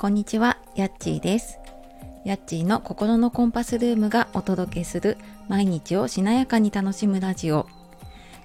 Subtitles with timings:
[0.00, 1.58] こんにちは、やっちーです。
[2.24, 7.66] やっちーの心のコンパスルームがお届けする毎日をしなやかに楽しむラジオ。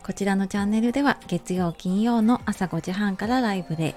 [0.02, 3.94] こちらのチャンネルでは月曜金曜の朝5時半からライブで、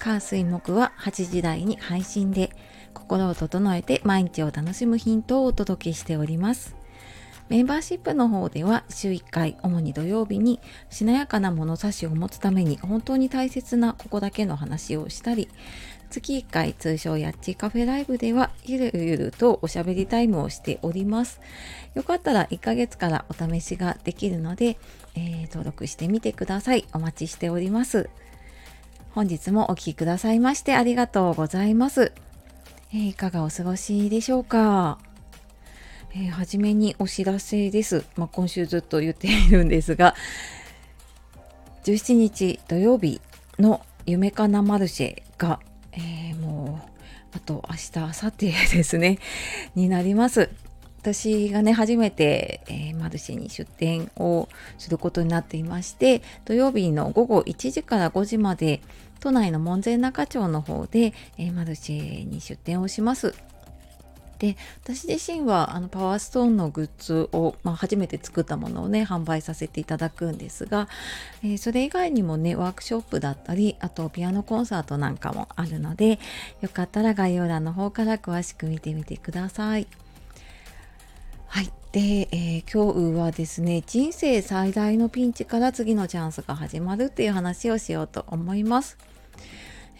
[0.00, 2.50] 火水木は8時台に配信で、
[2.94, 6.74] 心を整えて毎日を楽しむヒントをお届けしております。
[7.48, 10.60] メンバーシップの方では週1回、主に土曜日に
[10.90, 15.48] しなやかな物差しを持つために本当に大切なここだけの話をしたり、
[16.08, 21.40] 月1回通称やっちカフェライブではゆるゆるとおしゃべりタイムをしております。
[21.94, 24.78] よかったら1ヶ月からお試しができるので、
[25.14, 26.86] えー、登録してみてください。
[26.92, 28.08] お待ちしております。
[29.10, 32.12] 本日もお聴きくださいましてありがとうございます。
[32.92, 34.98] えー、いかがお過ごしでしょうか？
[36.14, 38.04] えー、初めにお知らせです。
[38.16, 40.14] まあ、今週ずっと言っているんですが、
[41.84, 43.20] 17日土曜日
[43.58, 45.60] の夢かなマルシェが
[45.98, 46.88] えー、もう
[47.36, 49.18] あと明日明後日 ですね
[49.74, 50.50] になります。
[51.00, 58.80] 私がね初めて、えー、マルシェに出店をすることになっていまして土曜日の午後1時から5時まで
[59.20, 63.34] 都内の門前仲町の方で、えー、マルシェに出店をします。
[64.38, 70.88] で私自身はあのパワーストーンのグッズを、まあ、初めて作ったものをね販売させていただくんですが、
[71.42, 76.18] えー、それ以外にもねワークショップだったりあとピアノコンサートなんかもあるので
[76.60, 79.86] よかったら概要欄の方から詳しく見てみてください。
[81.48, 81.72] はい。
[81.92, 88.98] で、えー、今日はですね、人生最大のピンチから次のチャンスが始まるっていう話をしようと思います。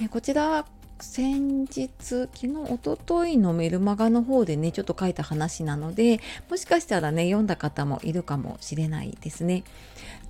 [0.01, 0.67] え、こちら
[1.01, 9.65] 先日昨日おとといのメルマガの方でねちょっと書いた話なのでもしかしたらね読んだ方もいるかもしれないですね。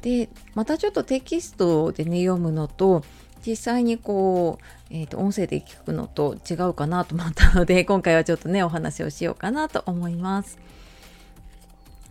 [0.03, 3.03] でまたちょっとテキストでね読むのと
[3.47, 10.59] 実際にこう、えーと、音声で聞くのと違うかなと思ったので 今回はちょっとねお話をしようかなと思います。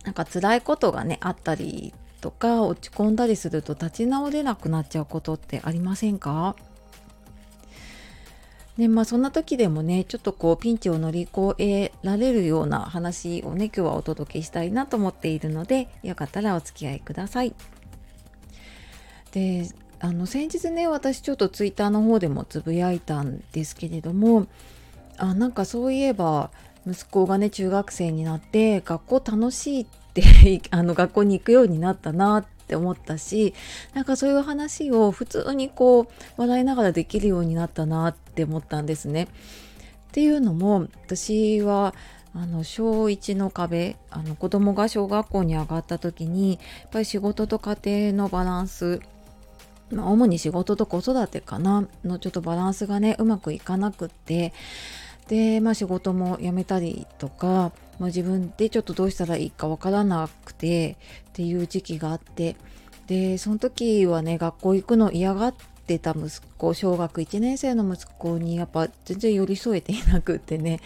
[0.04, 6.56] なんか辛いことがねあったりとか落ち込んだりすると立ち直れなくなっちゃうことってありませんか？
[8.78, 17.54] でまあそんな時でもねちょっとこうピンチを乗り越えられるような話をね今日はお届けしたいなと思っているのでよかったらお付き合いください。
[19.32, 19.68] で
[19.98, 24.46] あの先日ね私ちょっとツイッターの方でもつぶやいたんですけれども
[25.16, 26.52] あなんかそういえば
[26.86, 33.54] 息子がね中学生になって学校楽しいって あの学校に行くようになったなっって思ったし
[33.94, 36.06] なんかそういう話を普通にこう
[36.36, 39.24] 笑いながらできるようになったなって思ったんですね。
[40.08, 41.94] っていうのも私は
[42.34, 47.76] あの小1の壁あの子供が小学校に上がった時にやっぱり仕事と家
[48.10, 49.00] 庭のバランス
[49.90, 54.52] まあ、主に仕事と子育てかなのちょっとバランスがねうまくいかなくって
[55.28, 60.96] で、まあ、仕事も辞めたりとかまあ、自分でちょっとどうしたらいいかわからなくて
[61.30, 62.56] っていう時期があって。
[63.06, 65.54] でその時はね学校行くの嫌がっ
[65.86, 70.80] てた息子小学1年生の息子にやっぱ全然寄り添えていなくってね。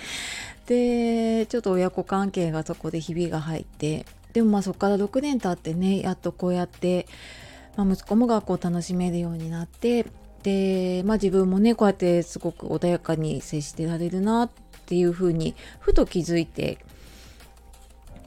[0.66, 4.06] でちょっと親子関係がそこでひびが入って。
[4.32, 7.06] でもまあそこから6年経ってねやっとこうやって、
[7.76, 10.06] まあ、息子も学校を楽しめるようになって。
[10.42, 14.50] で、まあ、自分もねこうやってすごく穏やかに接してられるなっ
[14.86, 16.78] ていうふうにふと気づいて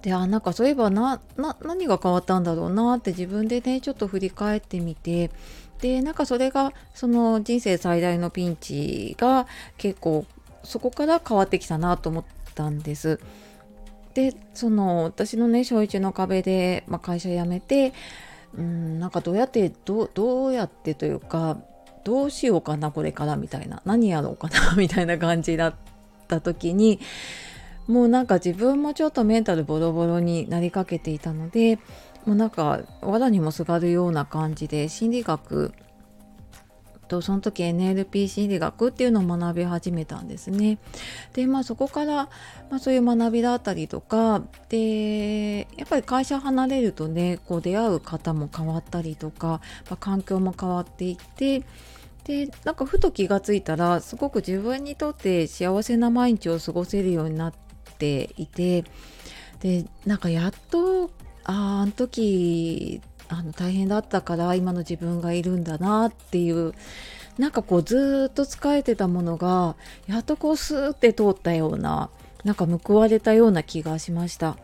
[0.06, 1.20] であなんかそういえばな
[1.64, 5.32] 何が変わったんだろうなって自分でねちょっと振り返ってみて
[5.82, 9.48] でなんかそれがその人生最大のピンチが
[9.80, 10.28] 結構
[10.64, 12.24] そこから変わってきたなと思っ
[12.54, 13.20] たんです。
[14.14, 17.92] でその私のね小1の壁で、まあ、会社辞めて
[18.56, 21.58] うんなんかどうやってどどうやってというか
[22.04, 25.76] どうしようかなこれからみたいな何やろうかなみたいな感じだっ
[26.28, 27.00] た時に
[27.88, 31.80] もうなんか自分もちょっとメンタルボロボロになりかけていたので
[32.26, 35.74] もうなんか藁にもすがるような感じで心理学
[37.06, 40.80] とその時 NLP 心理学っていうのを学び始めたんですね。
[41.34, 42.30] でまあそこから、
[42.70, 49.62] まあ、そういう学びだったりとかでやっぱり会社離れるとねこう出会う方も変わったりとか、ま
[49.92, 51.64] あ、環境も変わっていって
[52.24, 57.54] でなんかふと気がついたらすごく自分にとって幸せな毎日を過ごせるようになっ
[57.98, 58.84] ていて
[59.60, 61.10] でなんかやっと
[61.44, 66.74] ああの時あの大変だったから今の自分がいるんだなっていう
[67.38, 69.76] なんかこうずっと疲れてたものが
[70.08, 72.10] やっとこうスーって通ったような
[72.44, 74.58] なんか報われたような気がしました。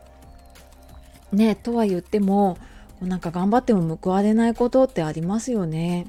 [1.31, 2.57] ねとは言っても
[3.01, 6.07] なんか頑張っても報われないことってありますよね。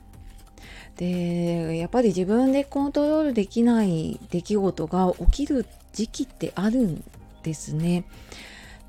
[0.96, 7.04] でやっぱり自分でコントロールできない出来事が起きる時期ってあるん
[7.42, 8.04] ですね。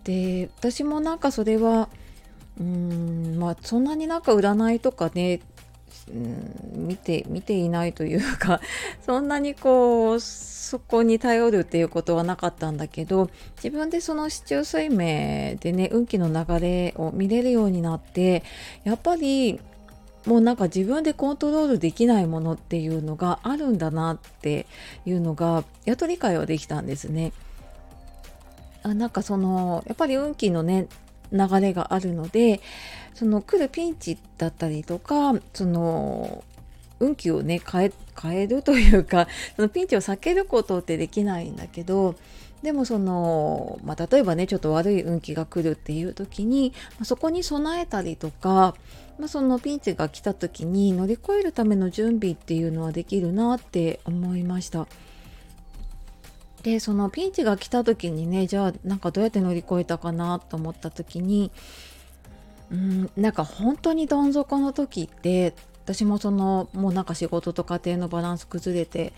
[0.03, 1.89] で私もなんかそれは
[2.59, 5.41] うんまあそんなになんか占いとかね
[6.09, 8.59] うん見て見ていないというか
[9.05, 18.43] そんなにこうそこに頼るっていうことはなかったんだけど自分でその市中水明でね運気の流れを見れるようになって
[18.83, 19.59] やっぱり
[20.25, 24.65] もうなんか自分でコントロールできないものっていうのがあるんだなって
[25.05, 27.33] いうのがやっと理解はできたんですね。
[28.83, 30.87] あなんかそのやっぱり運気のね
[31.31, 32.61] 流れがあるので
[33.13, 36.43] その来るピンチだったりとかその
[36.99, 37.91] 運気をね変
[38.33, 42.15] えるというかそのピンチを避けることってできないんだけど
[42.63, 48.75] でもその、まあ、例えばねちょっと悪い運気が来るっていう時に、ま、そこに備えたりとか、
[49.19, 54.87] まあ、そのピンチが来た時に乗り越えるための準備っていうのはできるなって思いました。
[56.63, 61.51] でそのピンチが来た時にねじゃあなんかどうやって乗り越えたかなと思った時に
[62.71, 69.11] うんなんか本当にどん底の時って私もそのもうなんか仕事と家庭のバランス崩れて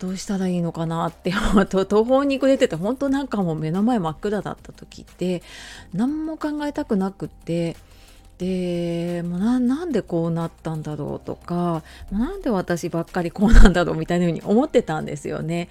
[0.00, 5.42] どうしたらいいのかなって思う と途方に暮れてて本当なんかもう目の前真っ暗だった時って
[5.92, 7.76] 何も考えたくなくって
[8.38, 15.68] でもうなんでこうなったんだろうとかなんで私ばっかりこうなんだろうみたいな風に思ってたんですよね。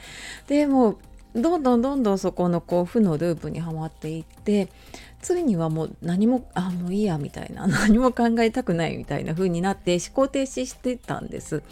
[0.47, 0.99] でも
[1.35, 4.69] どんどんどんどんそこのこう負のループにはまっていって
[5.21, 11.63] ついにはもう何もあもういいやみたいな 何も考えたくないみたいな風になって思考停止してたんです。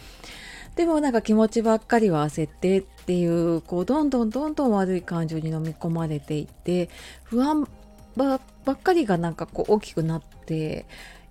[0.77, 6.89] でもなんか気持ちばっかりは焦ってっていうこうどんどんどんどん悪い感情に飲み込まれていって
[7.24, 7.68] 不安
[8.15, 10.85] ばばっかりがなんかこう大きくなって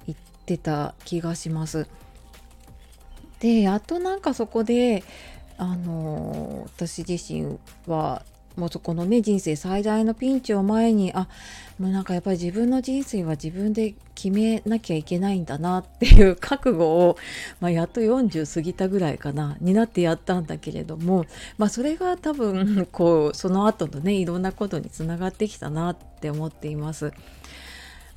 [0.09, 0.17] いっ
[0.47, 1.87] てた気がします。
[3.39, 5.05] でやっとなんかそこで
[5.59, 8.23] あの私自身は
[8.57, 11.29] もうそこのね人生最大のピンチを前にあ
[11.79, 17.19] もうなんかやっぱり自分の人生は自分で決めなきゃいけないんだなっていう覚悟を、
[17.61, 21.27] まあ、やっと40過ぎたぐらいかなになってやったんだけれども、
[21.59, 27.13] まあ、それが多分こうその後のねいろんなことにつながってきたなって思っています。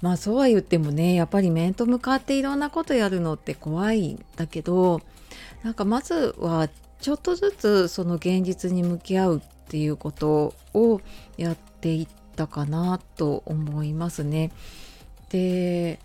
[0.02, 5.02] まあそうは言ってもねやっぱり面と向かっていろんなことやるのって怖いんだけど
[5.64, 6.70] なんかまずは
[7.02, 11.00] ちょっとずつその現実に向き合うっていうことを
[11.38, 14.52] やっていったかなと思いますね。
[15.30, 16.00] で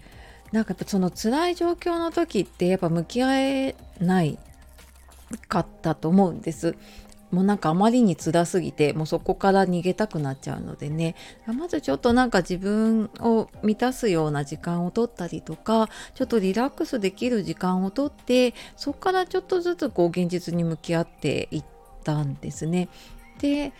[0.53, 4.39] なんかやっぱその辛い状況の時ってやっぱ向き合えない
[5.49, 6.77] かったと思うんです。
[7.31, 11.17] もうなんかあまりに辛すぎてもうそこから逃げたくなっちゃうのでね
[11.47, 21.65] まずちょっとなんか自分を満たすような時間をとったりとかちょっとリラックスできる時間をとってそこからちょっとずつこう現実に向き合っていっ
[22.05, 22.89] たんですね。
[23.39, 23.73] で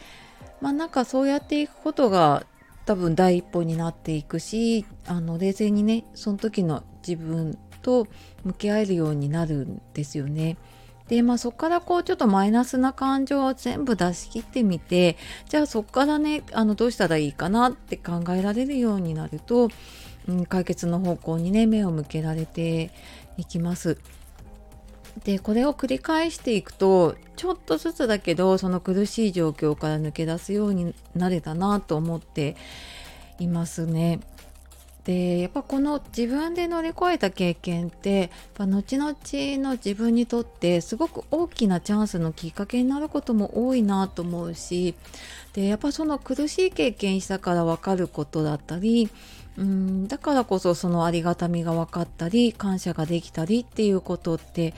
[0.61, 2.45] まあなんかそうやっていくことが
[2.87, 8.07] 多分第一歩になっていくしあの冷静にねその時の自分と
[8.45, 10.57] 向き合えるようになるんですよね。
[11.09, 15.19] でまあそこからこうちょっとマイナスな感情を全部出し切ってみて
[15.51, 19.69] じゃあそこからねあのどうしたらいいかなって考えられるようになると、
[20.29, 22.91] うん、解決の方向にね目を向けられて
[23.37, 23.99] いきます。
[25.23, 32.57] でこれを繰り返していくとちょっとずつだけどその苦しい状況から抜け出すようになれたなと思って
[33.39, 34.21] いますね。
[35.05, 39.15] でやっぱこの自分で乗り越えた経験ってやっぱ後々
[39.63, 44.95] の自分にとってすごく大きなチャンスのきっかけになることも多いなと思うし
[45.53, 49.11] でやっぱその苦しい経験したから分かることだったり
[49.57, 54.75] うんだからこそそのありがたみが分かったり感謝ができたりっていうことって、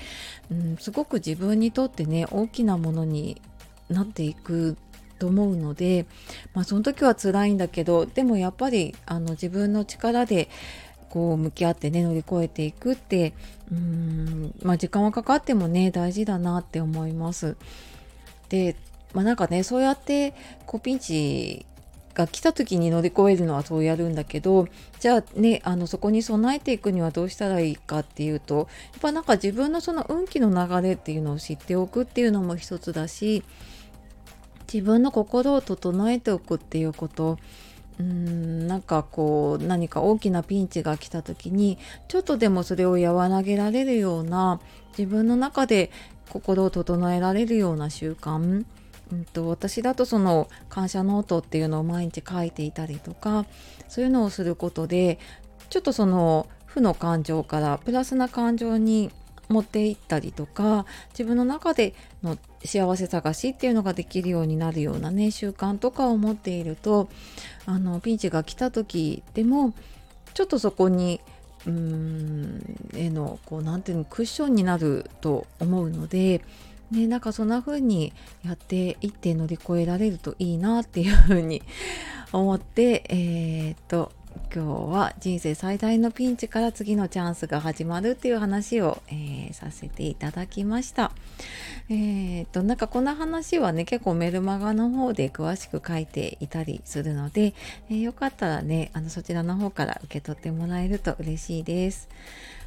[0.51, 3.41] うん、すごく自分にとってね大きなものに
[3.89, 4.77] なっていく
[5.19, 6.07] と思うので、
[6.55, 10.49] まあ、その時は辛いんだけどでもやっぱりあの自分の力で
[11.09, 13.33] こう向き合ってね乗り越えていくって
[13.71, 17.57] うん、まあ、時間はかかってもね大事だなって思います。
[18.49, 18.77] で
[19.13, 20.35] まあ、なんかねそうやって
[20.67, 21.65] こうピンチ
[22.13, 24.69] が来た時に乗り越えるのはそうやるんだけど
[25.01, 28.67] じゃあねあのそこに備えていくにはどうしたらいいかっていうとやっ
[29.01, 33.43] ぱなんか自分のその運気の流れっていうのを知っておくっていうのも一つだし
[34.73, 37.39] 自分の心を整えておくっていうこと。
[37.99, 44.61] うーんなんかこう何か大きなピンチが来た時にちょっとでもそれを和らげられるような
[44.99, 45.91] 自分の中で
[46.29, 48.65] 心を整えられるような習慣。
[49.13, 53.47] うんと、私だとその感謝ノートっていうのを毎日書いていたりとか
[53.89, 55.21] そういうのをすることで
[55.71, 59.13] ちょっとその負の感情からプラスな感情に
[59.49, 67.09] 持っていったりとか自分の中での幸せ探しっていうのができるようになるようなね習慣とかを持っていると
[67.65, 69.75] あのピンチが来た時でも
[70.35, 71.21] ちょっとそこに
[71.67, 76.43] うーんへのこうなんていうのクッションになると思うので。
[76.89, 78.13] ね、なんかそんな風に
[78.45, 81.63] やっていって乗り越えられるといいなっていう風に
[82.33, 84.13] 思ってえー、っと
[84.55, 91.13] 今日は人生最大のピンチから次のチャンスが始まるっていう話を、えー、させていただきました。
[91.89, 97.55] えー、となんかこの話はね結構メルマガの方で詳しく書いていたりするので、
[97.91, 102.09] えー、よかったらねあのそちらの方から受け取ってもらえると嬉しいです。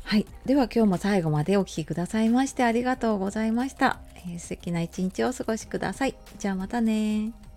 [0.03, 0.25] はい。
[0.45, 3.99] では今日も最後までお聴きくださいましてありがとうございました。
[4.15, 6.15] えー、素敵な一日をお過ごしください。
[6.37, 7.48] じゃあまたね